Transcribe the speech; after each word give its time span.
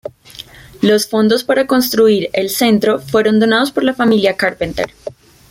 Los 0.81 1.07
fondos 1.07 1.43
para 1.43 1.67
construir 1.67 2.31
el 2.33 2.49
centro 2.49 2.97
fueron 2.97 3.39
donados 3.39 3.71
por 3.71 3.83
la 3.83 3.93
familia 3.93 4.35
Carpenter. 4.35 4.91